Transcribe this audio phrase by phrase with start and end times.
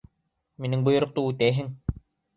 [0.65, 1.73] —Минең бойороҡто үтәйһең!